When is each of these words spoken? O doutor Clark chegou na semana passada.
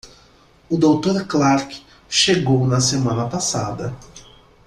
O 0.67 0.77
doutor 0.81 1.27
Clark 1.27 1.79
chegou 2.09 2.65
na 2.65 2.81
semana 2.81 3.29
passada. 3.29 3.95